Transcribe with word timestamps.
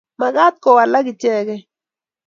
magat 0.19 0.55
kowalak 0.63 1.05
ichegei 1.11 1.61